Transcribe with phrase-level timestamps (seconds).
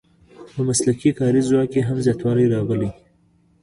[0.53, 2.89] په مسلکي کاري ځواک کې هم زیاتوالی راغلی.